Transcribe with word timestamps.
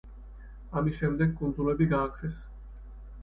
ამის 0.79 0.95
შემდეგ 1.01 1.35
კუნძულები 1.41 1.87
გააქრეს. 1.91 2.39